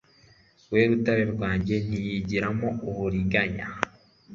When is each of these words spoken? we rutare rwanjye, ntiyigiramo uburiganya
we 0.71 0.81
rutare 0.89 1.23
rwanjye, 1.33 1.75
ntiyigiramo 1.85 2.67
uburiganya 2.89 3.67